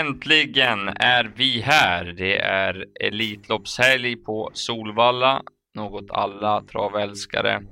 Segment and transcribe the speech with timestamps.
[0.00, 2.04] Äntligen är vi här.
[2.04, 5.42] Det är Elitloppshelg på Solvalla.
[5.74, 7.62] Något alla travälskare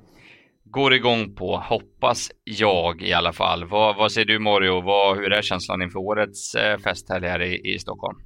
[0.64, 3.64] går igång på, hoppas jag i alla fall.
[3.64, 4.80] Vad, vad säger du Mario?
[4.80, 8.18] Vad, hur är känslan inför årets eh, festhelg här i, i Stockholm?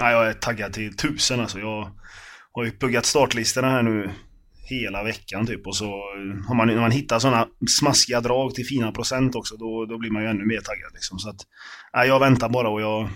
[0.00, 1.58] Ja, jag är taggad till tusen alltså.
[1.58, 1.92] Jag
[2.52, 4.10] har ju pluggat startlistorna här nu
[4.68, 5.84] hela veckan typ och så
[6.48, 10.10] har man, när man hittar sådana smaskiga drag till fina procent också då, då blir
[10.10, 11.18] man ju ännu mer taggad liksom.
[11.18, 11.40] Så att,
[11.92, 13.08] ja, jag väntar bara och jag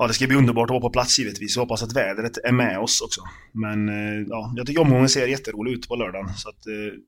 [0.00, 1.56] Ja, det ska bli underbart att vara på plats givetvis.
[1.56, 3.20] Jag hoppas att vädret är med oss också.
[3.52, 6.28] Men eh, ja, jag tycker omgången ser jätterolig ut på lördagen.
[6.28, 6.98] Så att eh,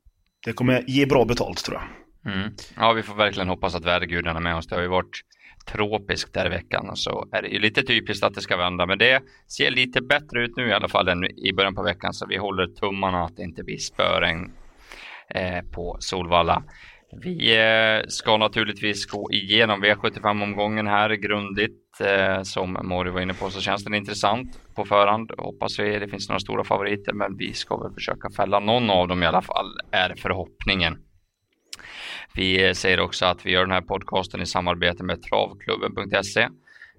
[0.46, 2.32] det kommer ge bra betalt tror jag.
[2.34, 2.50] Mm.
[2.76, 4.66] Ja, vi får verkligen hoppas att vädergudarna är med oss.
[4.66, 5.20] Det har ju varit
[5.64, 8.86] tropiskt där i veckan och så är det ju lite typiskt att det ska vända.
[8.86, 12.12] Men det ser lite bättre ut nu i alla fall än i början på veckan
[12.12, 14.52] så vi håller tummarna att det inte blir spöregn
[15.34, 16.62] eh, på Solvalla.
[17.22, 22.00] Vi eh, ska naturligtvis gå igenom V75-omgången här grundligt.
[22.00, 25.32] Eh, som Mori var inne på så känns den intressant på förhand.
[25.38, 29.08] Hoppas vi det finns några stora favoriter men vi ska väl försöka fälla någon av
[29.08, 30.98] dem i alla fall är förhoppningen.
[32.34, 36.48] Vi säger också att vi gör den här podcasten i samarbete med travklubben.se.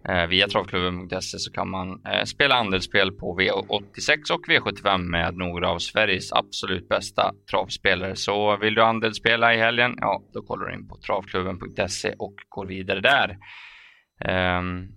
[0.10, 5.70] Eh, via travklubben.se så kan man eh, spela andelsspel på V86 och V75 med några
[5.70, 8.16] av Sveriges absolut bästa travspelare.
[8.16, 12.66] Så vill du andelsspela i helgen, ja då kollar du in på travklubben.se och går
[12.66, 13.38] vidare där.
[14.60, 14.88] Um,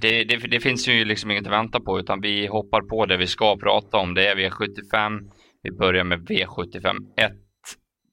[0.00, 3.16] det, det, det, finns ju liksom inget att vänta på utan vi hoppar på det
[3.16, 4.14] vi ska prata om.
[4.14, 5.30] Det är V75.
[5.62, 7.32] Vi börjar med V75 1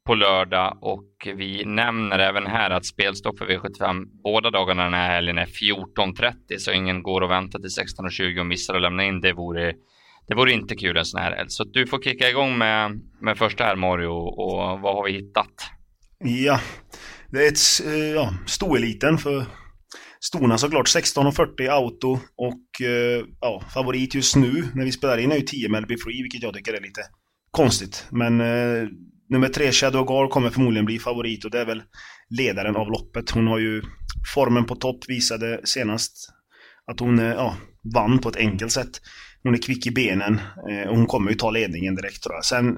[0.07, 5.09] på lördag och vi nämner även här att spelstopp för V75 båda dagarna den här
[5.09, 9.21] helgen är 14.30 så ingen går och väntar till 16.20 och missar att lämna in.
[9.21, 9.73] Det vore,
[10.27, 11.49] det vore inte kul en sån här helg.
[11.49, 15.53] Så du får kicka igång med, med första här Mario och vad har vi hittat?
[16.19, 16.59] Ja,
[17.31, 19.45] det är ett, eh, ja, stoeliten för
[20.19, 25.35] Stona såklart 16.40 auto och eh, ja, favorit just nu när vi spelar in är
[25.35, 27.01] ju 10 Melby Free vilket jag tycker är lite
[27.51, 28.05] konstigt.
[28.09, 28.87] Men eh,
[29.29, 31.83] Nummer tre, Shadow Gar, kommer förmodligen bli favorit och det är väl
[32.29, 33.29] ledaren av loppet.
[33.29, 33.81] Hon har ju
[34.33, 36.29] formen på topp, visade senast
[36.91, 37.57] att hon eh, ja,
[37.93, 39.01] vann på ett enkelt sätt.
[39.43, 42.45] Hon är kvick i benen eh, och hon kommer ju ta ledningen direkt tror jag.
[42.45, 42.77] Sen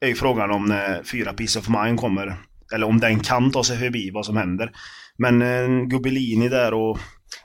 [0.00, 2.36] är ju frågan om när fyra Piece of Mind kommer,
[2.74, 4.72] eller om den kan ta sig förbi, vad som händer.
[5.18, 6.98] Men eh, Gubbelini där och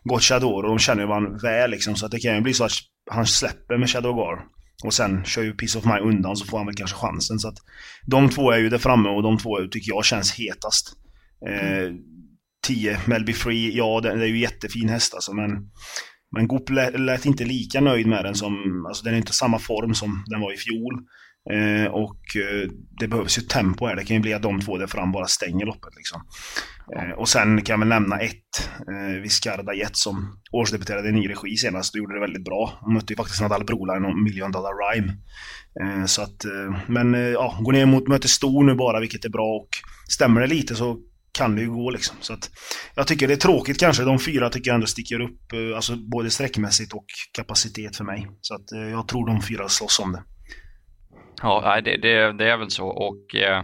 [0.03, 2.71] Gocciadoro, de känner ju varandra väl liksom, så att det kan ju bli så att
[3.11, 4.54] han släpper med Shadow Gar.
[4.83, 7.39] Och sen kör ju Piece of Mind undan så får han väl kanske chansen.
[7.39, 7.57] Så att
[8.05, 10.93] de två är ju där framme och de två tycker jag känns hetast.
[11.49, 11.93] Eh,
[12.67, 15.69] 10 Melby Free, ja det, det är ju jättefin häst alltså men
[16.31, 19.93] men Goop lät inte lika nöjd med den som, alltså den är inte samma form
[19.93, 21.05] som den var i fjol.
[21.53, 22.69] Eh, och eh,
[22.99, 23.95] det behövs ju tempo här.
[23.95, 25.95] Det kan ju bli att de två där fram bara stänger loppet.
[25.95, 26.21] Liksom.
[26.95, 31.29] Eh, och sen kan jag väl nämna ett, eh, Viscarda Jet som årsdebuterade i ny
[31.29, 32.77] regi senast och gjorde det väldigt bra.
[32.81, 35.13] Hon mötte ju faktiskt Nadal Broline och Million Dollar Rhyme.
[35.81, 39.25] Eh, så att, eh, men eh, ja, går ner mot möter stor nu bara, vilket
[39.25, 39.69] är bra och
[40.09, 40.97] stämmer det lite så
[41.31, 42.15] kan det ju gå liksom.
[42.19, 42.49] Så att,
[42.95, 44.03] jag tycker det är tråkigt kanske.
[44.03, 45.41] De fyra tycker jag ändå sticker upp,
[45.75, 48.27] alltså både sträckmässigt och kapacitet för mig.
[48.41, 50.23] Så att jag tror de fyra slåss om det.
[51.41, 53.63] Ja, det, det, det är väl så och eh,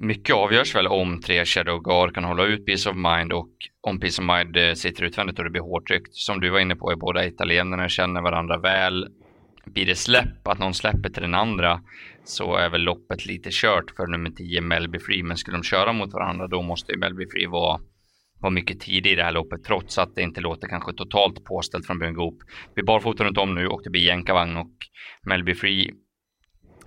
[0.00, 3.50] mycket avgörs väl om tre Shadow Guard kan hålla ut Peace of Mind och
[3.80, 6.14] om Peace of Mind eh, sitter utvändigt och det blir hårtryckt.
[6.14, 9.08] Som du var inne på är båda italienarna känner varandra väl.
[9.66, 11.80] Blir det släpp, att någon släpper till den andra,
[12.24, 15.22] så är väl loppet lite kört för nummer 10 Melby Free.
[15.22, 17.80] Men skulle de köra mot varandra då måste ju Melby Free vara
[18.40, 21.86] var mycket tidig i det här loppet trots att det inte låter kanske totalt påställt
[21.86, 22.38] från Björn Goop.
[22.74, 24.72] Vi barfota runt om nu och det blir jänkarvagn och
[25.22, 25.90] Melby Free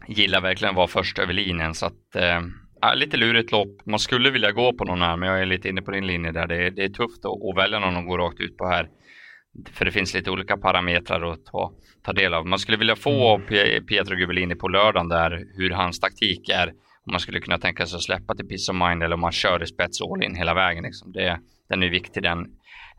[0.09, 3.85] gillar verkligen att vara först över linjen så att äh, lite lurigt lopp.
[3.85, 6.31] Man skulle vilja gå på någon här men jag är lite inne på din linje
[6.31, 6.47] där.
[6.47, 8.87] Det är, det är tufft att, att välja någon att gå rakt ut på här.
[9.73, 11.73] För det finns lite olika parametrar att ta,
[12.05, 12.47] ta del av.
[12.47, 13.85] Man skulle vilja få mm.
[13.85, 16.67] Pietro Gubellini på lördagen där hur hans taktik är.
[17.05, 19.31] Om man skulle kunna tänka sig att släppa till Peace of Mind eller om man
[19.31, 20.83] kör i spets all in hela vägen.
[20.83, 21.11] Liksom.
[21.11, 21.39] Det,
[21.69, 22.45] den är viktig den,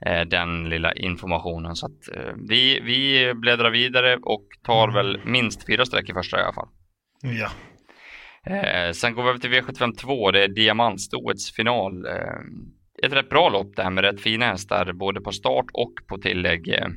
[0.07, 1.77] eh, den lilla informationen.
[1.77, 6.41] Så att, eh, vi, vi bläddrar vidare och tar väl minst fyra streck i första
[6.41, 6.69] i alla fall.
[7.23, 7.51] Ja.
[8.47, 10.33] Eh, sen går vi över till V752.
[10.33, 12.07] Det är diamantstoets final.
[12.07, 12.41] Eh,
[13.03, 16.19] ett rätt bra lopp det här med rätt fina hästar både på start och på
[16.19, 16.69] tillägg.
[16.69, 16.89] Eh,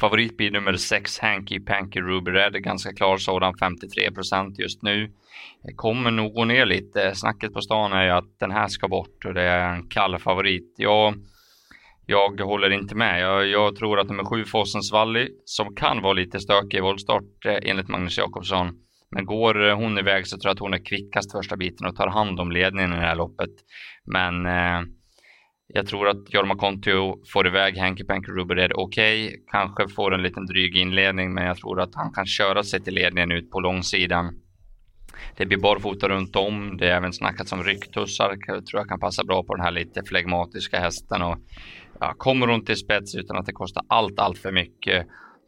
[0.00, 2.62] favorit blir nummer 6 Hanky Panky Ruby Red.
[2.62, 5.04] Ganska klar sådan 53 procent just nu.
[5.04, 7.14] Eh, kommer nog gå ner lite.
[7.14, 10.18] Snacket på stan är ju att den här ska bort och det är en kall
[10.18, 10.74] favorit.
[10.76, 11.14] Jag,
[12.06, 13.20] jag håller inte med.
[13.20, 17.44] Jag, jag tror att nummer 7 Fossens Valley som kan vara lite stökig i voltstart
[17.46, 20.84] eh, enligt Magnus Jakobsson men går eh, hon iväg så tror jag att hon är
[20.84, 23.50] kvickast första biten och tar hand om ledningen i det här loppet.
[24.04, 24.80] Men eh,
[25.68, 29.38] Jag tror att Jorma Kontio får iväg Henke Penker Rubered okej, okay.
[29.50, 32.94] kanske får en liten dryg inledning, men jag tror att han kan köra sig till
[32.94, 34.34] ledningen ut på långsidan.
[35.36, 36.76] Det blir barfota runt om.
[36.76, 38.36] Det är även snackats om rycktussar.
[38.46, 41.22] Jag tror jag kan passa bra på den här lite flegmatiska hästen.
[41.22, 41.38] Och,
[42.00, 45.06] ja, kommer hon till spets utan att det kostar allt, allt för mycket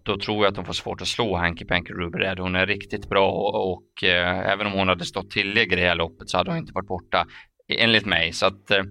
[0.08, 2.38] då tror jag att hon får svårt att slå Hanky Panky Rubered.
[2.38, 5.88] Hon är riktigt bra och, och eh, även om hon hade stått tillägg i det
[5.88, 7.26] här loppet så hade hon inte varit borta
[7.68, 8.32] e, enligt mig.
[8.32, 8.82] Så att eh,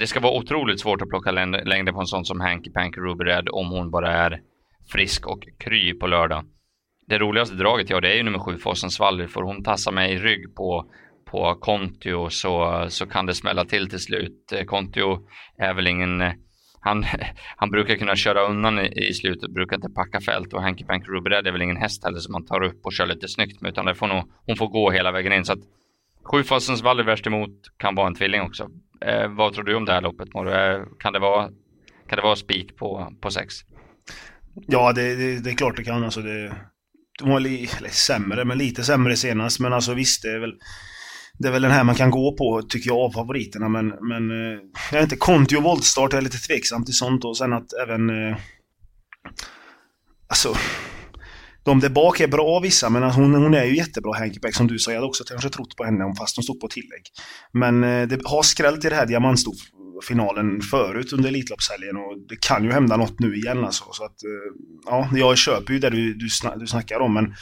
[0.00, 3.48] det ska vara otroligt svårt att plocka längder på en sån som Hanky Panky Rubered
[3.48, 4.40] om hon bara är
[4.92, 6.44] frisk och kry på lördag.
[7.06, 9.28] Det roligaste draget, jag det är ju nummer sju Fossens Valley.
[9.28, 10.90] Får hon tassa mig i rygg på,
[11.30, 14.52] på Kontio så, så kan det smälla till till slut.
[14.52, 15.18] Eh, Kontio
[15.58, 16.32] är väl ingen eh,
[16.82, 17.04] han,
[17.56, 21.06] han brukar kunna köra undan i, i slutet, brukar inte packa fält och Hanky Panky
[21.06, 23.70] Rubered är väl ingen häst heller som man tar upp och kör lite snyggt med
[23.70, 25.44] utan det får nog, hon får gå hela vägen in.
[25.44, 25.62] Så att
[26.24, 28.70] Sjufasens Valley värst emot kan vara en tvilling också.
[29.00, 30.50] Eh, vad tror du om det här loppet Moro?
[30.50, 31.50] Eh, kan det vara,
[32.08, 33.54] kan det vara spik på, på sex?
[34.54, 36.04] Ja, det, det, det, är klart det kan.
[36.04, 36.54] Alltså det,
[37.18, 39.60] de var li, sämre, men lite sämre senast.
[39.60, 40.54] Men alltså visst, det är väl
[41.38, 43.68] det är väl den här man kan gå på, tycker jag, av favoriterna.
[43.68, 44.58] Men, men eh,
[44.92, 47.24] jag vet inte, Conti och voltstart är lite tveksam till sånt.
[47.24, 48.10] Och sen att även...
[48.10, 48.36] Eh,
[50.28, 50.56] alltså...
[51.64, 54.66] De där bak är bra vissa, men alltså, hon, hon är ju jättebra Hankyback som
[54.66, 54.90] du sa.
[54.90, 57.02] Jag hade också kanske trott på henne fast hon stod på tillägg.
[57.52, 59.06] Men eh, det har skrällt i det här
[60.08, 63.84] diamantstofinalen förut under Elitloppshelgen och det kan ju hända något nu igen alltså.
[63.92, 64.16] Så att,
[64.86, 67.34] ja, jag köper ju det du, du, du snackar om, men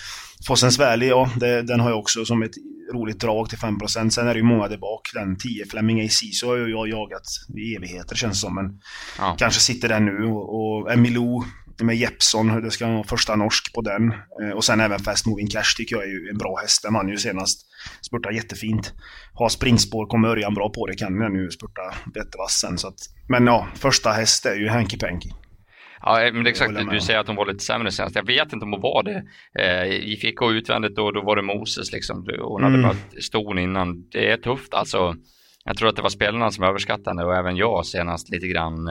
[0.47, 2.55] Fossens Valley, ja, det, den har jag också som ett
[2.93, 4.11] roligt drag till 5%.
[4.11, 5.11] Sen är det ju många där bak.
[5.15, 7.23] Den 10 Fleming AC så har jag jagat
[7.57, 8.55] i evigheter känns det som.
[8.55, 8.81] Men
[9.19, 9.37] ja.
[9.39, 10.25] kanske sitter den nu.
[10.25, 11.45] Och, och Emilou
[11.85, 14.13] med Jeppson, det ska vara första norsk på den.
[14.43, 16.83] Eh, och sen även Fast Moving Cash tycker jag är ju en bra häst.
[16.83, 17.67] Den vann ju senast.
[18.01, 18.93] Spurtar jättefint.
[19.35, 21.83] Har springspår, kommer Örjan bra på det kan den ju spurta
[22.15, 22.79] jättevass sen.
[22.79, 22.99] Så att,
[23.29, 25.31] men ja, första häst är ju Hanky Panky.
[26.03, 26.91] Ja, men det är exakt.
[26.91, 28.17] Du säger att hon var lite sämre senast.
[28.17, 29.25] Jag vet inte om hon var det.
[29.59, 32.27] Eh, I fick gå utvändigt och då var det Moses liksom.
[32.41, 32.87] Hon hade mm.
[32.87, 34.09] mött ston innan.
[34.11, 35.17] Det är tufft alltså.
[35.65, 38.89] Jag tror att det var spelarna som överskattade och även jag senast lite grann.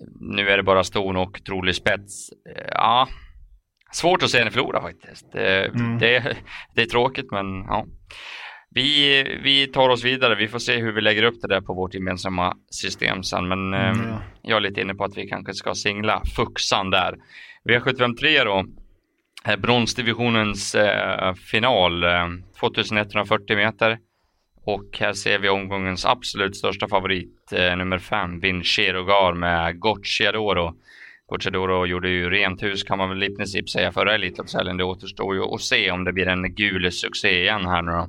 [0.00, 2.30] Eh, nu är det bara ston och trolig spets.
[2.56, 3.08] Eh, ja,
[3.92, 5.34] svårt att se henne förlora faktiskt.
[5.34, 5.98] Mm.
[5.98, 6.36] Det,
[6.74, 7.86] det är tråkigt men ja.
[8.74, 10.34] Vi, vi tar oss vidare.
[10.34, 13.48] Vi får se hur vi lägger upp det där på vårt gemensamma system sen.
[13.48, 17.16] Men mm, eh, jag är lite inne på att vi kanske ska singla Fuxan där.
[17.68, 18.64] V753 då.
[19.56, 22.04] Bronsdivisionens eh, final.
[22.04, 22.28] Eh,
[22.60, 23.98] 2140 meter.
[24.64, 30.74] Och här ser vi omgångens absolut största favorit, eh, nummer 5, Vincero Gar med Gocciadoro.
[31.26, 34.76] Gocciadoro gjorde ju rent hus kan man väl i princip säga förra Elitloppshelgen.
[34.76, 38.08] Det återstår ju att se om det blir en gul succé igen här nu då.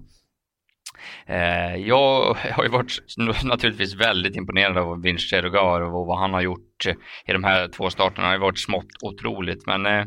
[1.25, 2.97] Eh, jag har ju varit
[3.43, 6.85] naturligtvis väldigt imponerad av Vince Gar och vad han har gjort
[7.25, 8.23] i de här två starterna.
[8.23, 10.05] Det har ju varit smått otroligt, men eh,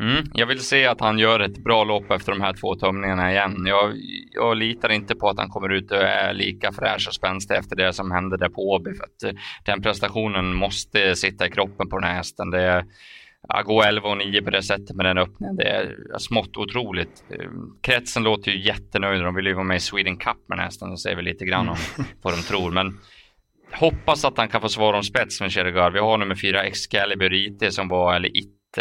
[0.00, 3.32] mm, jag vill se att han gör ett bra lopp efter de här två tömningarna
[3.32, 3.66] igen.
[3.66, 3.92] Jag,
[4.30, 7.76] jag litar inte på att han kommer ut och är lika fräsch och spänstig efter
[7.76, 9.30] det som hände där på Åby, eh,
[9.64, 12.50] den prestationen måste sitta i kroppen på den här hästen.
[12.50, 12.84] Det,
[13.48, 17.24] att gå 11 och 9 på det sättet med den öppningen, det är smått otroligt.
[17.82, 20.96] Kretsen låter ju jättenöjda, de vill ju vara med i Sweden Cup med nästan, det
[20.96, 22.10] säger vi lite grann om mm.
[22.22, 22.70] vad de tror.
[22.70, 22.98] Men
[23.72, 25.90] hoppas att han kan få svara om spets med Cheregar.
[25.90, 28.78] Vi har nummer fyra Excalibur IT som var, eller IT,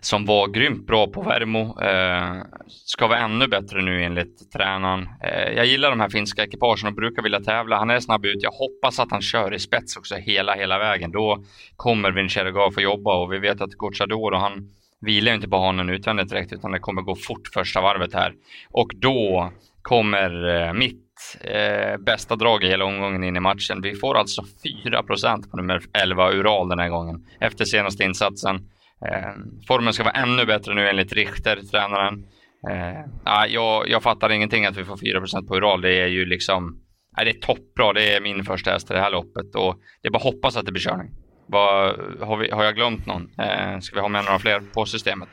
[0.00, 1.80] som var grymt bra på Värmo.
[1.80, 5.08] Eh, ska vara ännu bättre nu enligt tränaren.
[5.22, 7.78] Eh, jag gillar de här finska ekipagen och brukar vilja tävla.
[7.78, 8.42] Han är snabb ut.
[8.42, 11.12] Jag hoppas att han kör i spets också hela, hela vägen.
[11.12, 11.44] Då
[11.76, 15.90] kommer Vincerga få jobba och vi vet att Gocciadoro, han vilar ju inte på hanen
[15.90, 18.34] utvändigt direkt utan det kommer gå fort första varvet här.
[18.70, 19.52] Och då
[19.82, 23.80] kommer eh, mitt eh, bästa drag i hela omgången in i matchen.
[23.82, 24.44] Vi får alltså
[24.84, 28.68] 4% på nummer 11 Ural den här gången efter senaste insatsen.
[29.08, 29.32] Eh,
[29.68, 32.26] formen ska vara ännu bättre nu enligt Richter, tränaren.
[32.70, 35.80] Eh, jag, jag fattar ingenting att vi får 4% på Ural.
[35.80, 36.80] Det är ju liksom
[37.16, 37.92] Nej, det är toppbra.
[37.92, 40.56] Det är min första häst i det här loppet och det är bara att hoppas
[40.56, 41.10] att det blir körning.
[41.46, 43.30] Var, har, vi, har jag glömt någon?
[43.38, 45.28] Eh, ska vi ha med några fler på systemet?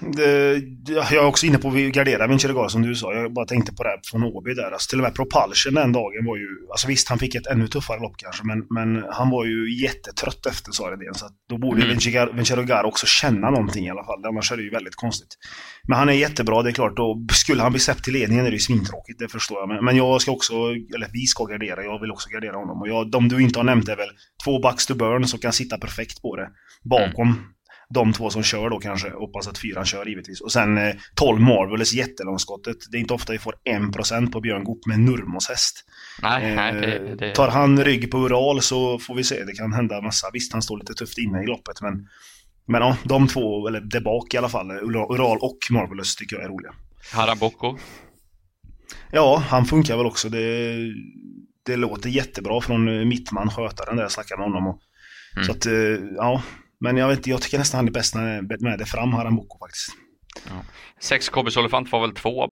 [0.00, 3.14] Det, jag är också inne på att gardera Vincergar som du sa.
[3.14, 4.70] Jag bara tänkte på det här från Åby där.
[4.70, 6.48] Alltså, till och med Propulsion den dagen var ju...
[6.70, 10.46] Alltså visst, han fick ett ännu tuffare lopp kanske, men, men han var ju jättetrött
[10.46, 11.14] efter Saredén.
[11.14, 11.96] Så då borde mm.
[12.36, 14.24] Vincergar också känna någonting i alla fall.
[14.26, 15.38] Annars är det ju väldigt konstigt.
[15.88, 16.98] Men han är jättebra, det är klart.
[16.98, 19.68] Och skulle han bli släppt till ledningen är det ju svintråkigt, det förstår jag.
[19.68, 20.54] Men, men jag ska också,
[20.94, 22.80] eller vi ska gardera, jag vill också gardera honom.
[22.80, 24.10] Och jag, de du inte har nämnt är väl
[24.44, 26.48] två bucks to burn som kan sitta perfekt på det.
[26.84, 27.28] Bakom.
[27.28, 27.44] Mm
[27.88, 29.10] de två som kör då kanske.
[29.10, 30.40] Hoppas att fyran kör givetvis.
[30.40, 32.76] Och sen eh, 12 Marvelous jättelångskottet.
[32.90, 35.84] Det är inte ofta vi får 1% på Björn Goop med Nurmos häst.
[36.22, 39.44] Nej, Eh, nej, det, det, Tar han rygg på Ural så får vi se.
[39.44, 40.30] Det kan hända massa.
[40.32, 42.08] Visst, han står lite tufft inne i loppet men
[42.66, 46.44] men ja, de två, eller där bak i alla fall, Ural och Marvelous tycker jag
[46.44, 46.74] är roliga.
[47.12, 47.78] Haram Boko.
[49.10, 50.28] Ja, han funkar väl också.
[50.28, 50.76] Det,
[51.66, 54.66] det låter jättebra från mittman, skötaren där jag snackade med honom.
[54.66, 54.80] Och,
[55.36, 55.44] Mm.
[55.44, 55.72] Så att, eh,
[56.16, 56.42] ja.
[56.80, 58.86] Men jag vet inte, jag tycker nästan han är bäst när han är med det
[58.86, 59.88] fram, Haram Boko faktiskt.
[61.00, 62.48] Sex Kobus Olifant var väl två.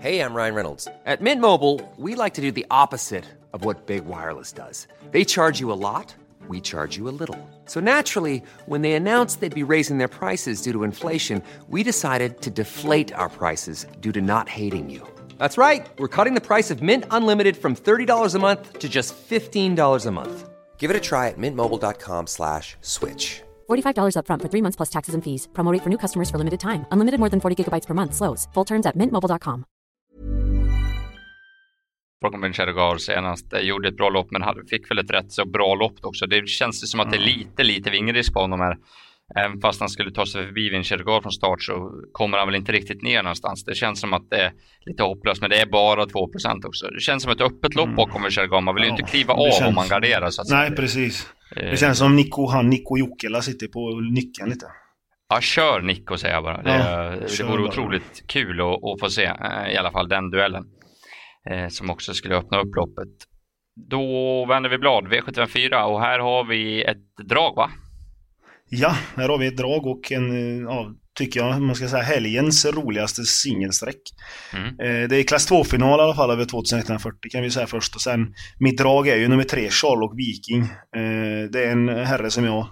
[0.00, 0.88] Hey, I'm Ryan Reynolds.
[1.06, 4.86] At Mint Mobile, we like to do the opposite of what Big Wireless does.
[5.12, 6.14] They charge you a lot,
[6.48, 7.38] we charge you a little.
[7.66, 12.40] So naturally, when they announced they'd be raising their prices due to inflation, we decided
[12.42, 15.00] to deflate our prices due to not hating you.
[15.38, 15.86] That's right.
[15.98, 20.10] We're cutting the price of Mint Unlimited from $30 a month to just $15 a
[20.10, 20.50] month.
[20.78, 23.42] Give it a try at mintmobile.com slash switch.
[23.70, 25.48] $45 upfront for three months plus taxes and fees.
[25.54, 26.84] Promo rate for new customers for limited time.
[26.90, 28.14] Unlimited more than 40 gigabytes per month.
[28.14, 28.48] Slows.
[28.54, 29.64] Full terms at mintmobile.com.
[32.24, 33.52] Bakom Ben Chergar senast.
[33.52, 36.26] Eh, Gjorde ett bra lopp men fick väl ett rätt så bra lopp också.
[36.26, 38.76] Det känns som att det är lite, lite vingrisk på honom här.
[39.36, 42.72] Även fast han skulle ta sig förbi Vinchergard från start så kommer han väl inte
[42.72, 43.64] riktigt ner någonstans.
[43.64, 44.52] Det känns som att det är
[44.86, 46.86] lite hopplöst, men det är bara 2% också.
[46.88, 48.62] Det känns som ett öppet lopp bakom Vinchergard.
[48.62, 50.76] Man vill ju Ja, inte kliva av om känns- man garderar så att Nej, säga.
[50.76, 51.28] precis.
[51.56, 54.66] Eh, Det känns som Nico, han, Nico Jokela sitter på nyckeln lite.
[55.28, 56.62] Ja, kör Nico säger jag bara.
[56.62, 57.68] Det, Ja, det vore bara.
[57.68, 60.64] otroligt kul att, att få se eh, i alla fall den duellen.
[61.50, 63.08] Eh, som också skulle öppna upp loppet.
[63.90, 67.70] Då vänder vi blad, V754 och här har vi ett drag va?
[68.70, 72.66] Ja, här har vi ett drag och en, ja, tycker jag, man ska säga helgens
[72.66, 74.00] roligaste singelsträck.
[74.52, 74.66] Mm.
[74.68, 77.94] Eh, Det är klass 2-final i alla fall över 2140 kan vi säga först.
[77.94, 80.62] Och sen, mitt drag är ju nummer tre, Charlock Viking.
[80.96, 82.66] Eh, Det är en herre som jag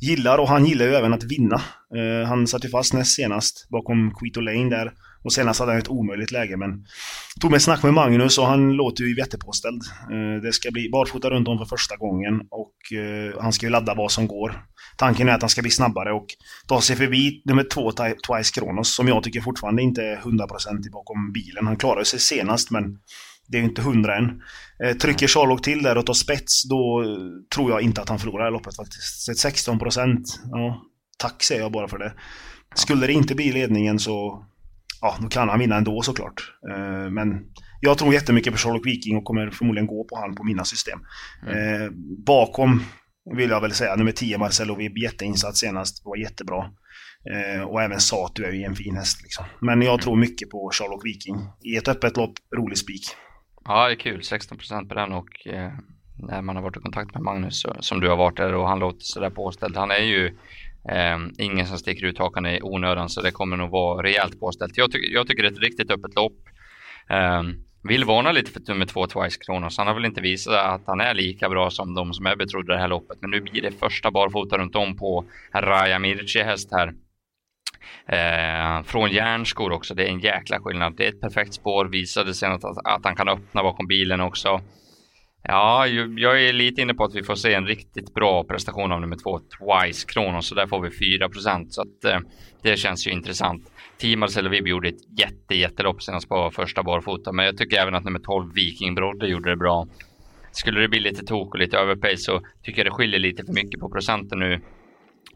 [0.00, 1.60] gillar och han gillar ju även att vinna.
[1.96, 4.92] Eh, Han satt ju fast näst senast bakom Quito Lane där.
[5.24, 6.86] Och senast hade han ett omöjligt läge men
[7.40, 9.82] tog mig ett snack med Magnus och han låter ju jättepåställd.
[10.10, 13.70] Eh, det ska bli barfota runt om för första gången och eh, han ska ju
[13.70, 14.64] ladda vad som går.
[14.96, 16.26] Tanken är att han ska bli snabbare och
[16.66, 21.32] ta sig förbi nummer två, Twice Kronos, som jag tycker fortfarande inte är 100% bakom
[21.32, 21.66] bilen.
[21.66, 22.98] Han klarade sig senast, men
[23.48, 24.42] det är ju inte 100 än.
[24.84, 27.04] Eh, trycker Sherlock till där och tar spets, då
[27.54, 29.22] tror jag inte att han förlorar det loppet faktiskt.
[29.22, 30.82] Så 16%, ja,
[31.18, 32.12] tack säger jag bara för det.
[32.74, 34.44] Skulle det inte bli ledningen så,
[35.02, 36.52] ja, då kan han vinna ändå såklart.
[36.70, 37.44] Eh, men
[37.80, 40.98] jag tror jättemycket på Charlock Viking och kommer förmodligen gå på han på mina system.
[41.48, 41.90] Eh,
[42.26, 42.82] bakom
[43.36, 46.70] vill jag väl säga nummer 10 Marcelo Vibb, jätteinsats senast, var jättebra.
[47.30, 49.44] Eh, och även Satu är ju en fin häst liksom.
[49.60, 51.36] Men jag tror mycket på Charlock Viking.
[51.64, 53.02] I ett öppet lopp, rolig spik.
[53.64, 54.20] Ja, det är kul.
[54.20, 55.72] 16% på den och eh,
[56.28, 58.78] när man har varit i kontakt med Magnus som du har varit där och han
[58.78, 59.76] låter sådär påställd.
[59.76, 60.36] Han är ju
[60.88, 64.76] Ehm, ingen som sticker ut hakan i onödan så det kommer nog vara rejält påställt.
[64.76, 66.38] Jag, tycker jag tycker det är ett riktigt öppet lopp.
[67.10, 67.42] Eh,
[67.88, 69.78] vill varna lite för nummer två Twice Kronos.
[69.78, 72.72] Han har väl inte visat att han är lika bra som de som är betrodda
[72.72, 73.18] det här loppet.
[73.20, 75.24] Men nu blir det första barfota runt om på
[75.54, 76.92] Raja Mirci häst här.
[78.06, 80.96] Eh, från järnskor också, det är en jäkla skillnad.
[80.96, 84.60] Det är ett perfekt spår, visade sen att, att han kan öppna bakom bilen också.
[85.44, 89.00] Ja, jag är lite inne på att vi får se en riktigt bra prestation av
[89.00, 91.72] nummer två, Twice Kronos, så där får vi 4 procent.
[91.72, 92.18] så att eh,
[92.62, 93.72] det känns ju intressant.
[93.98, 97.94] Team Marcelo Vibb gjorde ett jätte, jättelopp senast på första barfota, men jag tycker även
[97.94, 99.86] att nummer 12 Viking Brodde gjorde det bra.
[100.52, 103.52] Skulle det bli lite tok och lite överpace så tycker jag det skiljer lite för
[103.52, 104.60] mycket på procenten nu.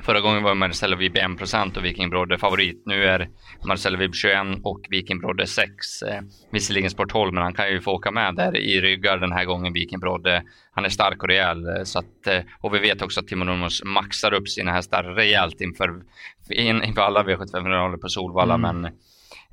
[0.02, 2.82] Förra gången var Marcelo Vibb 1% och Viking Brodde favorit.
[2.86, 3.28] Nu är
[3.66, 6.02] Marcelo Vibb 21 och Viking Brodde 6.
[6.02, 6.20] Eh,
[6.52, 9.44] visserligen sport 12 men han kan ju få åka med där i ryggar den här
[9.44, 10.42] gången Viking Brodde.
[10.72, 13.44] Han är stark och rejäl eh, så att, eh, och vi vet också att Timo
[13.44, 16.02] Nurmos maxar upp sina hästar rejält inför,
[16.50, 18.88] in, inför alla V75-finaler på Solvalla men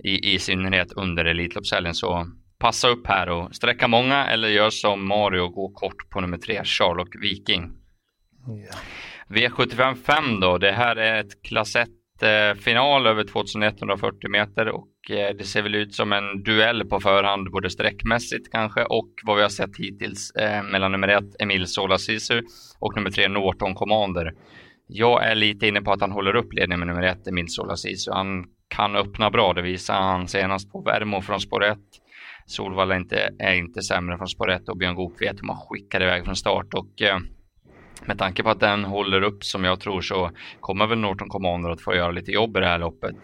[0.03, 2.27] i, i synnerhet under Elitloppshelgen så
[2.59, 6.37] passa upp här och sträcka många eller gör som Mario och gå kort på nummer
[6.37, 7.71] 3 Charlock Viking.
[9.29, 11.89] V75 5 då, det här är ett klass 1
[12.21, 16.99] eh, final över 2140 meter och eh, det ser väl ut som en duell på
[16.99, 21.67] förhand både sträckmässigt kanske och vad vi har sett hittills eh, mellan nummer 1 Emil
[21.67, 22.41] Sola Sisu
[22.79, 24.33] och nummer 3 Norton Commander.
[24.87, 27.75] Jag är lite inne på att han håller upp ledningen med nummer 1 Emil Sola
[27.75, 28.11] Sisu.
[28.11, 31.77] Han kan öppna bra, det visar han senast på Värmo från spår 1.
[32.45, 35.57] Solvalla är inte, är inte sämre från spår 1 och Björn Goop vet hur man
[35.69, 37.17] skickar iväg från start och eh,
[38.05, 41.69] med tanke på att den håller upp som jag tror så kommer väl Norton Commander
[41.69, 43.15] att få göra lite jobb i det här loppet.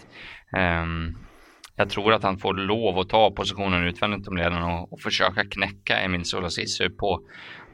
[0.58, 1.18] Um,
[1.76, 5.46] jag tror att han får lov att ta positionen utvändigt om ledaren och, och försöka
[5.46, 7.20] knäcka Emil Solasissu på,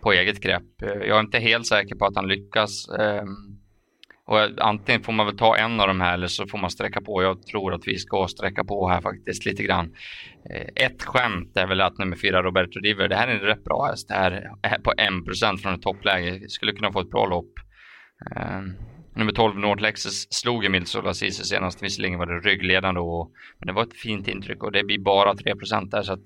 [0.02, 0.64] på eget grepp.
[0.80, 2.90] Jag är inte helt säker på att han lyckas.
[2.90, 3.60] Um,
[4.28, 7.02] och antingen får man väl ta en av de här eller så får man sträcka
[7.02, 7.24] på.
[7.24, 9.96] Jag tror att vi ska sträcka på här faktiskt lite grann.
[10.50, 13.64] Eh, ett skämt är väl att nummer fyra Roberto Diver, det här är en rätt
[13.64, 14.08] bra häst.
[14.08, 16.50] Det här är på 1% från ett toppläge.
[16.50, 17.54] Skulle kunna få ett bra lopp.
[18.36, 18.62] Eh,
[19.16, 21.84] nummer 12 North Lexus slog Emil Solasisi senast.
[21.84, 25.34] Visserligen var det ryggledande och, men det var ett fint intryck och det blir bara
[25.34, 26.24] 3% där så att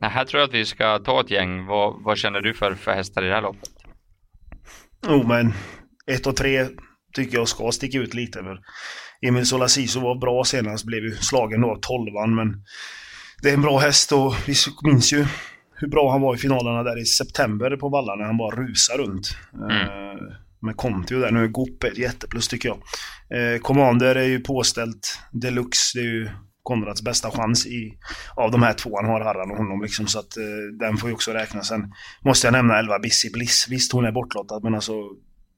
[0.00, 1.66] Nej, här tror jag att vi ska ta ett gäng.
[1.66, 3.70] Vad, vad känner du för, för hästar i det här loppet?
[5.06, 5.52] Jo, oh, men
[6.06, 6.66] 1 och 3
[7.14, 8.38] tycker jag ska sticka ut lite.
[8.38, 8.60] För
[9.20, 12.64] Emil Solasiso var bra senast, blev ju slagen då av 12 men
[13.42, 15.26] det är en bra häst och vi minns ju
[15.80, 18.98] hur bra han var i finalerna där i september på Valla när han bara rusar
[18.98, 19.36] runt.
[19.54, 19.70] Mm.
[19.70, 22.78] Uh, med Kontio där nu, är ett jätteplus tycker jag.
[23.38, 26.28] Uh, Commander är ju påställt deluxe, det är ju
[26.62, 27.98] Konrads bästa chans i,
[28.36, 29.82] av de här två han har, Harran och honom.
[29.82, 31.68] Liksom, så att uh, den får ju också räknas.
[31.68, 31.92] Sen
[32.24, 33.66] måste jag nämna 11 Busy Bliss.
[33.70, 34.92] Visst, hon är bortlottad, men alltså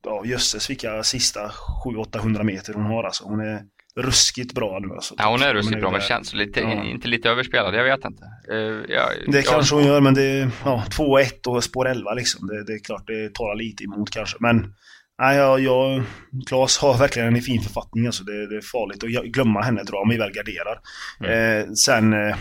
[0.04, 1.50] ja, jösses vilka sista
[1.85, 3.25] 700-800 meter hon har alltså.
[3.25, 3.62] Hon är
[3.97, 5.14] ruskigt bra nu alltså.
[5.19, 6.85] Ja hon är ruskigt bra men känns lite, ja.
[6.85, 8.25] inte lite överspelad, jag vet inte.
[8.52, 12.14] Uh, ja, det jag, kanske hon gör men det är ja, 2-1 och spår 11
[12.14, 12.47] liksom.
[12.47, 14.37] Det, det, är klart det talar lite emot kanske.
[14.40, 14.75] Men
[15.19, 16.02] nej, jag, jag,
[16.47, 18.25] Claes har verkligen en fin författning alltså.
[18.25, 20.80] Det, det är farligt att glömma henne tror jag om vi väl garderar.
[21.21, 21.61] Mm.
[21.61, 22.37] Eh, sen eh,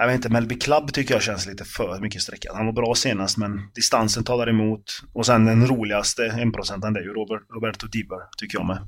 [0.00, 2.56] jag vet inte, Melby Club tycker jag känns lite för mycket sträckad.
[2.56, 4.82] Han var bra senast men distansen talar emot.
[5.14, 8.78] Och sen den roligaste 1% det är ju Robert, Roberto Diber, tycker jag med.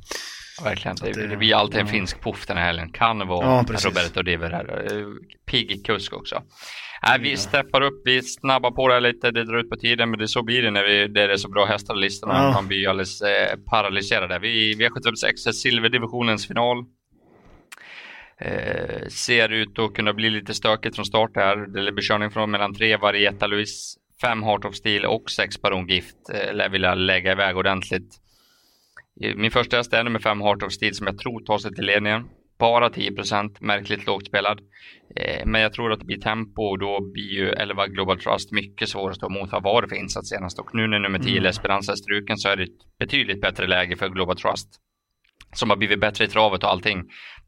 [0.65, 1.93] verkligen, det, det, blir alltid en ja.
[1.93, 2.93] finsk poff den här helgen.
[2.93, 5.05] Kan vara ja, Roberto Diber här.
[5.47, 6.43] Pigg kusk också.
[7.03, 10.11] Nej, vi steppar upp, vi snabbar på det här lite, det drar ut på tiden,
[10.11, 12.35] men det så blir det när vi, det är så bra hästar i listorna.
[12.35, 12.53] Ja.
[12.53, 14.39] Man blir alldeles eh, paralyserade.
[14.39, 16.85] Vi, V76 silverdivisionens final.
[18.41, 21.57] Eh, ser ut att kunna bli lite stökigt från start här.
[21.57, 25.89] Det blir körning från mellan tre Varietta Louise, fem Heart of Steel och sex Baron
[25.89, 26.17] Gift.
[26.35, 28.17] Eh, lär vilja lägga iväg ordentligt.
[29.37, 31.85] Min första häst är nummer fem Heart of Steel som jag tror tar sig till
[31.85, 32.29] ledningen.
[32.59, 34.61] Bara 10% märkligt lågt spelad.
[35.17, 38.53] Eh, men jag tror att det blir tempo och då blir ju 11 Global Trust
[38.53, 39.53] mycket svårare att stå emot.
[39.53, 40.59] Vad var det för insats senast?
[40.59, 41.51] Och nu när nummer 10 mm.
[41.51, 44.69] Esperanza är struken så är det ett betydligt bättre läge för Global Trust
[45.53, 47.03] som har blivit bättre i travet och allting.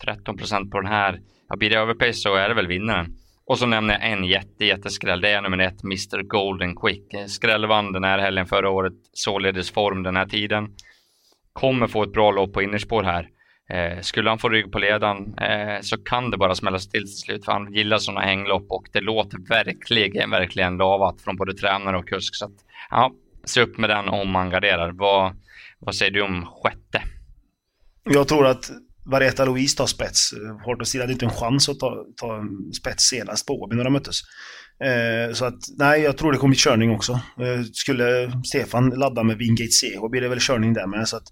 [0.04, 1.20] 13 procent på den här.
[1.48, 3.16] Ja, blir det överpace så är det väl vinnaren.
[3.46, 5.20] Och så nämner jag en jätte, jätteskräll.
[5.20, 7.14] Det är nummer ett, Mr Golden Quick.
[7.26, 10.68] Skräll vann den här helgen förra året, således form den här tiden.
[11.52, 13.28] Kommer få ett bra lopp på innerspår här.
[13.70, 17.18] Eh, skulle han få rygg på ledan eh, så kan det bara smälla till till
[17.18, 21.98] slut för han gillar sådana hänglopp och det låter verkligen, verkligen lavat från både tränare
[21.98, 22.34] och kusk.
[22.34, 22.56] Så att,
[22.90, 23.12] ja,
[23.44, 24.92] se upp med den om man garderar.
[24.92, 25.36] Vad,
[25.78, 27.02] vad säger du om sjätte?
[28.04, 28.70] Jag tror att
[29.04, 30.30] Vareta Louise tar spets.
[30.64, 32.44] Hortostil hade inte en chans att ta, ta
[32.76, 34.20] spets senast på Åby när de möttes.
[34.80, 37.12] Eh, så att, nej, jag tror det kommer bli körning också.
[37.12, 41.08] Eh, skulle Stefan ladda med Wingate CH blir det väl körning där med.
[41.08, 41.28] Så att,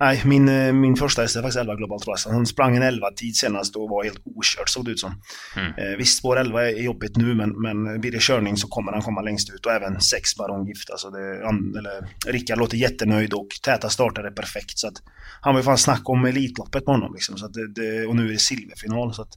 [0.00, 2.26] Nej, min, eh, min första häst är faktiskt 11 Global Trust.
[2.26, 5.22] Han sprang en 11-tid senast och var helt okörd såg det ut som.
[5.56, 5.72] Mm.
[5.78, 9.02] Eh, visst, spår 11 är jobbigt nu men, men blir det körning så kommer han
[9.02, 10.90] komma längst ut och även 6 Baron Gift.
[10.90, 11.36] Alltså det,
[11.78, 14.78] eller, Rickard låter jättenöjd och täta starter är perfekt.
[14.78, 15.02] Så att,
[15.40, 17.38] han var ju fan snack om Elitloppet på honom liksom.
[17.38, 19.14] Så att det, det, och nu är det silverfinal.
[19.14, 19.32] Så att,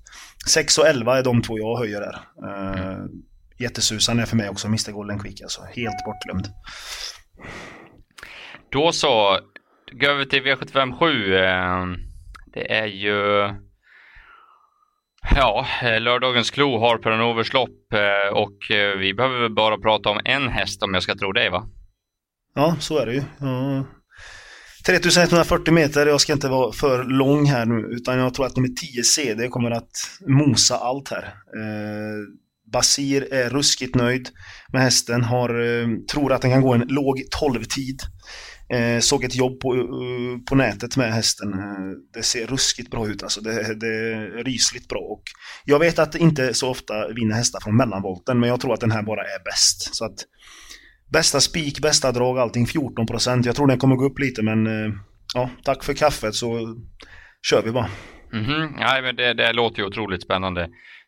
[0.48, 2.20] 6 och 11 är de två jag höjer där.
[2.48, 3.06] Eh,
[3.62, 5.62] jättesusan är för mig också Mr Golden Quick alltså.
[5.62, 6.48] Helt bortglömd.
[8.72, 9.40] Då så,
[9.92, 11.34] gå över till V757.
[11.34, 11.98] Eh,
[12.54, 13.50] det är ju
[15.36, 15.66] Ja,
[16.00, 20.84] lördagens klo har Peranovers lopp eh, och eh, vi behöver bara prata om en häst
[20.84, 21.68] om jag ska tro dig va?
[22.56, 23.24] Ja, så är det ju.
[23.40, 23.86] Ja.
[24.86, 28.70] 3140 meter, jag ska inte vara för lång här nu utan jag tror att nummer
[28.70, 29.92] 10 CD kommer att
[30.28, 31.24] mosa allt här.
[31.24, 32.18] Eh,
[32.72, 34.30] Basir är ruskigt nöjd
[34.74, 38.00] med hästen, har, eh, tror att den kan gå en låg 12-tid.
[38.74, 41.54] Eh, såg ett jobb på, eh, på nätet med hästen.
[41.54, 43.42] Eh, det ser ruskigt bra ut alltså.
[43.42, 45.00] Det, det, är rysligt bra.
[45.00, 45.24] Och
[45.66, 48.80] jag vet att det inte så ofta vinner hästar från mellanvolten, men jag tror att
[48.80, 49.96] den här bara är bäst.
[49.96, 50.16] Så att
[51.14, 53.46] Bästa spik, bästa drag, allting 14%.
[53.46, 54.68] Jag tror den kommer gå upp lite, men
[55.34, 56.76] ja, tack för kaffet så
[57.50, 57.90] kör vi bara.
[58.34, 58.74] Mm -hmm.
[58.80, 60.62] ja, men det, det låter ju otroligt spännande.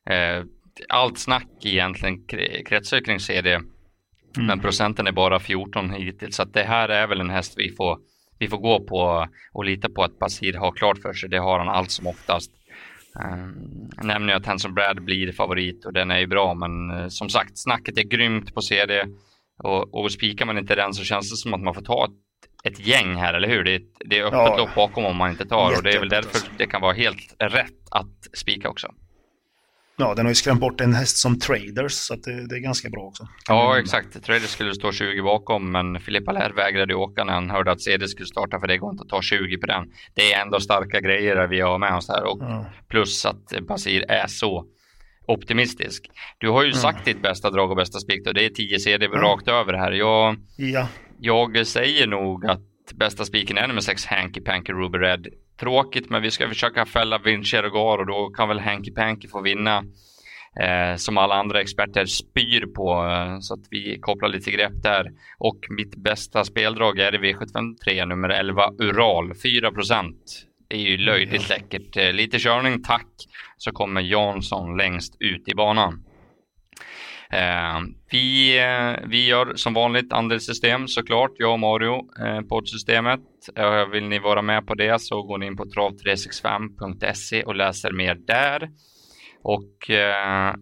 [0.10, 0.43] Eh,
[0.90, 2.28] allt snack egentligen
[2.66, 3.60] kretsar kring CD
[4.38, 4.48] Mm.
[4.48, 6.36] Men procenten är bara 14 hittills.
[6.36, 8.00] Så det här är väl en häst vi får,
[8.40, 11.30] vi får gå på och lita på att Basir har klart för sig.
[11.30, 12.52] Det har han allt som oftast.
[13.26, 17.08] Um, jag nämner att Hanson Brad blir favorit och den är ju bra men uh,
[17.08, 19.06] som sagt snacket är grymt på CD
[19.64, 22.72] och, och spikar man inte den så känns det som att man får ta ett,
[22.74, 23.64] ett gäng här, eller hur?
[23.64, 26.00] Det är, det är öppet ja, lopp bakom om man inte tar och det är
[26.00, 28.88] väl därför det kan vara helt rätt att spika också.
[30.04, 32.89] Ja, den har ju skrämt bort en häst som Traders, så det, det är ganska
[32.89, 33.28] bra också.
[33.48, 34.24] Ja, exakt.
[34.24, 38.08] Traders skulle stå 20 bakom, men Filippa Lär vägrade åka när han hörde att CD
[38.08, 39.84] skulle starta, för det går inte att ta 20 på den.
[40.13, 42.66] Det är ändå starka grejer vi har med oss här och ja.
[42.88, 44.66] plus att Basir är så
[45.28, 46.12] optimistisk.
[46.38, 46.82] Du har ju mm.
[46.82, 49.20] sagt ditt bästa drag och bästa spik och det är 10 CD mm.
[49.20, 49.92] rakt över här.
[49.92, 50.88] Jag, ja.
[51.20, 55.28] jag säger nog att bästa spiken är nummer 6 Hanky Panky Ruby Red.
[55.60, 59.84] Tråkigt, men vi ska försöka fälla Vinci och då kan väl Hanky Panky få vinna.
[60.62, 65.12] Eh, som alla andra experter spyr på eh, så att vi kopplar lite grepp där.
[65.38, 69.72] Och mitt bästa speldrag är i V753 nummer 11 Ural 4
[70.67, 71.98] Det är ju löjligt läckert.
[71.98, 73.10] Eh, lite körning, tack,
[73.58, 76.04] så kommer Jansson längst ut i banan.
[77.34, 83.19] Eh, vi, eh, vi gör som vanligt andelssystem såklart, jag och Mario, eh, poddsystemet.
[83.56, 87.91] Eh, vill ni vara med på det så går ni in på trav365.se och läser
[87.91, 88.69] mer där.
[89.43, 90.54] Och eh,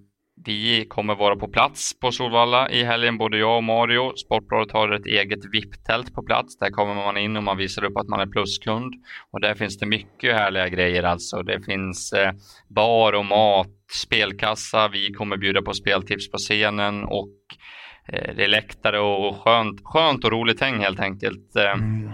[0.46, 4.16] vi kommer vara på plats på Solvalla i helgen, både jag och Mario.
[4.16, 6.58] Sportbladet har ett eget VIP-tält på plats.
[6.58, 8.94] Där kommer man in och man visar upp att man är pluskund.
[9.32, 11.44] Och där finns det mycket härliga grejer alltså.
[11.44, 12.32] Det finns eh,
[12.68, 14.88] bar och mat, spelkassa.
[14.88, 17.38] Vi kommer bjuda på speltips på scenen och
[18.08, 21.56] eh, det är läktare och skönt, skönt och roligt häng helt enkelt.
[21.56, 22.12] Eh, mm.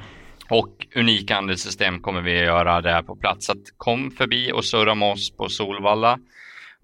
[0.49, 3.45] Och unika handelssystem kommer vi att göra där på plats.
[3.45, 6.19] Så kom förbi och surra med oss på Solvalla.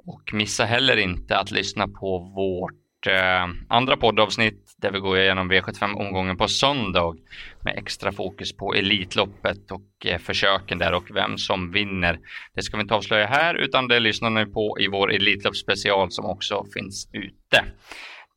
[0.06, 5.52] Och missa heller inte att lyssna på vårt eh, andra poddavsnitt där vi går igenom
[5.52, 7.16] V75-omgången på söndag
[7.62, 12.20] med extra fokus på Elitloppet och eh, försöken där och vem som vinner.
[12.56, 16.26] Det ska vi inte avslöja här utan det lyssnar ni på i vår Elitloppsspecial som
[16.26, 17.66] också finns ute.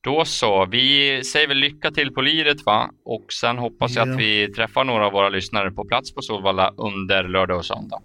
[0.03, 2.91] Då så, vi säger väl lycka till på liret va?
[3.05, 6.75] Och sen hoppas jag att vi träffar några av våra lyssnare på plats på Solvalla
[6.77, 8.03] under lördag och söndag.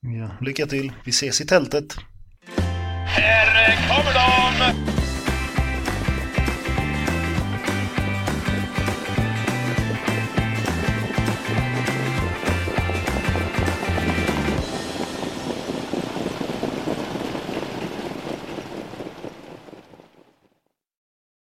[0.00, 1.84] Ja, lycka till, vi ses i tältet.
[3.20, 4.97] Här kommer de!